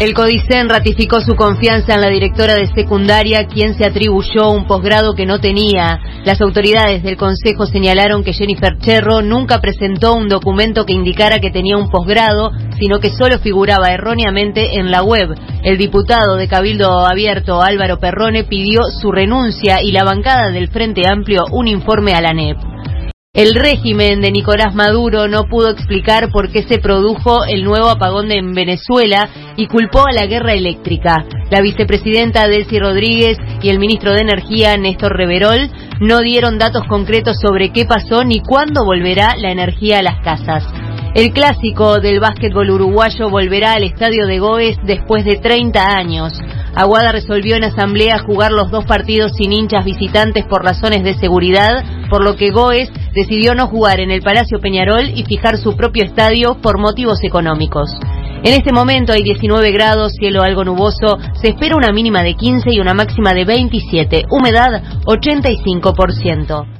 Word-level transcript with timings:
El 0.00 0.14
Codicen 0.14 0.70
ratificó 0.70 1.20
su 1.20 1.36
confianza 1.36 1.94
en 1.94 2.00
la 2.00 2.08
directora 2.08 2.54
de 2.54 2.66
secundaria, 2.68 3.44
quien 3.44 3.74
se 3.74 3.84
atribuyó 3.84 4.48
un 4.48 4.66
posgrado 4.66 5.12
que 5.12 5.26
no 5.26 5.40
tenía. 5.40 6.00
Las 6.24 6.40
autoridades 6.40 7.02
del 7.02 7.18
Consejo 7.18 7.66
señalaron 7.66 8.24
que 8.24 8.32
Jennifer 8.32 8.78
Cherro 8.78 9.20
nunca 9.20 9.60
presentó 9.60 10.14
un 10.14 10.30
documento 10.30 10.86
que 10.86 10.94
indicara 10.94 11.38
que 11.38 11.50
tenía 11.50 11.76
un 11.76 11.90
posgrado, 11.90 12.50
sino 12.78 12.98
que 12.98 13.10
solo 13.10 13.40
figuraba 13.40 13.92
erróneamente 13.92 14.78
en 14.78 14.90
la 14.90 15.02
web. 15.02 15.34
El 15.62 15.76
diputado 15.76 16.36
de 16.36 16.48
Cabildo 16.48 17.04
Abierto, 17.04 17.60
Álvaro 17.60 17.98
Perrone, 17.98 18.44
pidió 18.44 18.84
su 18.84 19.12
renuncia 19.12 19.82
y 19.82 19.92
la 19.92 20.04
bancada 20.04 20.50
del 20.50 20.68
Frente 20.68 21.06
Amplio 21.06 21.42
un 21.52 21.68
informe 21.68 22.14
a 22.14 22.22
la 22.22 22.32
NEP. 22.32 22.69
El 23.32 23.54
régimen 23.54 24.20
de 24.20 24.32
Nicolás 24.32 24.74
Maduro 24.74 25.28
no 25.28 25.44
pudo 25.44 25.70
explicar 25.70 26.30
por 26.32 26.50
qué 26.50 26.64
se 26.64 26.78
produjo 26.78 27.44
el 27.44 27.62
nuevo 27.62 27.88
apagón 27.88 28.32
en 28.32 28.52
Venezuela 28.54 29.28
y 29.56 29.68
culpó 29.68 30.04
a 30.04 30.12
la 30.12 30.26
guerra 30.26 30.54
eléctrica. 30.54 31.24
La 31.48 31.60
vicepresidenta 31.60 32.48
Delcy 32.48 32.80
Rodríguez 32.80 33.38
y 33.62 33.68
el 33.68 33.78
ministro 33.78 34.14
de 34.14 34.22
Energía 34.22 34.76
Néstor 34.76 35.16
Reverol 35.16 35.70
no 36.00 36.18
dieron 36.22 36.58
datos 36.58 36.82
concretos 36.88 37.36
sobre 37.40 37.70
qué 37.70 37.84
pasó 37.84 38.24
ni 38.24 38.40
cuándo 38.40 38.84
volverá 38.84 39.36
la 39.36 39.52
energía 39.52 40.00
a 40.00 40.02
las 40.02 40.18
casas. 40.24 40.64
El 41.14 41.32
clásico 41.32 42.00
del 42.00 42.18
básquetbol 42.18 42.70
uruguayo 42.70 43.30
volverá 43.30 43.74
al 43.74 43.84
estadio 43.84 44.26
de 44.26 44.40
Goes 44.40 44.76
después 44.82 45.24
de 45.24 45.36
30 45.36 45.96
años. 45.96 46.32
Aguada 46.74 47.12
resolvió 47.12 47.54
en 47.54 47.64
asamblea 47.64 48.18
jugar 48.18 48.50
los 48.50 48.72
dos 48.72 48.84
partidos 48.86 49.32
sin 49.36 49.52
hinchas 49.52 49.84
visitantes 49.84 50.44
por 50.46 50.64
razones 50.64 51.04
de 51.04 51.14
seguridad, 51.14 51.84
por 52.08 52.24
lo 52.24 52.34
que 52.34 52.50
Goes 52.50 52.90
decidió 53.14 53.54
no 53.54 53.66
jugar 53.66 54.00
en 54.00 54.10
el 54.10 54.22
Palacio 54.22 54.60
Peñarol 54.60 55.10
y 55.14 55.24
fijar 55.24 55.58
su 55.58 55.76
propio 55.76 56.04
estadio 56.04 56.60
por 56.60 56.78
motivos 56.78 57.22
económicos. 57.22 57.90
En 58.42 58.54
este 58.54 58.72
momento 58.72 59.12
hay 59.12 59.22
19 59.22 59.70
grados, 59.72 60.12
cielo 60.18 60.42
algo 60.42 60.64
nuboso, 60.64 61.18
se 61.34 61.48
espera 61.48 61.76
una 61.76 61.92
mínima 61.92 62.22
de 62.22 62.34
15 62.34 62.72
y 62.72 62.80
una 62.80 62.94
máxima 62.94 63.34
de 63.34 63.44
27, 63.44 64.24
humedad 64.30 64.82
85%. 65.04 66.78